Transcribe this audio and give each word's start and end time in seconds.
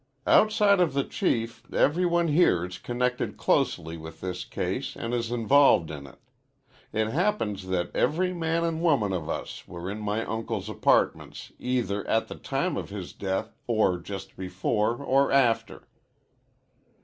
"Outside 0.25 0.79
of 0.79 0.95
the 0.95 1.03
Chief 1.03 1.63
every 1.71 2.07
one 2.07 2.27
here 2.27 2.65
is 2.65 2.79
connected 2.79 3.37
closely 3.37 3.97
with 3.97 4.19
this 4.19 4.45
case 4.45 4.97
an' 4.97 5.13
is 5.13 5.29
involved 5.31 5.91
in 5.91 6.07
it. 6.07 6.17
It 6.91 7.09
happens 7.09 7.67
that 7.67 7.95
every 7.95 8.33
man 8.33 8.63
an' 8.63 8.79
woman 8.81 9.13
of 9.13 9.29
us 9.29 9.67
were 9.67 9.91
in 9.91 9.99
my 9.99 10.25
uncle's 10.25 10.69
apartments 10.69 11.51
either 11.59 12.03
at 12.07 12.29
the 12.29 12.35
time 12.35 12.77
of 12.77 12.89
his 12.89 13.13
death 13.13 13.53
or 13.67 13.99
just 13.99 14.35
before 14.35 14.95
or 14.95 15.31
after." 15.31 15.87